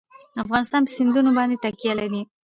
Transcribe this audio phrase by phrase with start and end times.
[0.43, 2.21] افغانستان په سیندونه باندې تکیه لري.